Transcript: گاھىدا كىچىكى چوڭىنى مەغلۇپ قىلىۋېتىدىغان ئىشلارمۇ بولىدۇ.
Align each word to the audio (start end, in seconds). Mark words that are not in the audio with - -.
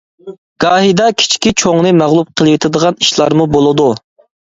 گاھىدا 0.63 1.09
كىچىكى 1.19 1.53
چوڭىنى 1.65 1.93
مەغلۇپ 2.01 2.35
قىلىۋېتىدىغان 2.43 3.01
ئىشلارمۇ 3.07 3.51
بولىدۇ. 3.59 3.93